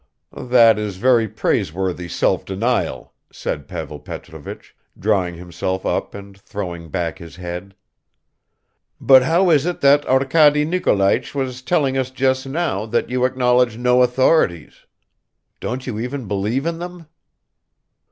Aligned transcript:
"That 0.35 0.79
is 0.79 0.97
very 0.97 1.27
praiseworthy 1.27 2.07
self 2.07 2.43
denial," 2.43 3.13
said 3.31 3.67
Pavel 3.67 3.99
Petrovich, 3.99 4.75
drawing 4.97 5.35
himself 5.35 5.85
up 5.85 6.15
and 6.15 6.35
throwing 6.35 6.89
back 6.89 7.19
his 7.19 7.35
head. 7.35 7.75
"But 8.99 9.21
how 9.21 9.51
is 9.51 9.67
it 9.67 9.79
that 9.81 10.03
Arkady 10.07 10.65
Nikolaich 10.65 11.35
was 11.35 11.61
telling 11.61 11.99
us 11.99 12.09
just 12.09 12.47
now 12.47 12.87
that 12.87 13.11
you 13.11 13.25
acknowledge 13.25 13.77
no 13.77 14.01
authorities? 14.01 14.85
Don't 15.59 15.85
you 15.85 15.99
even 15.99 16.27
believe 16.27 16.65
in 16.65 16.79
them?" 16.79 17.05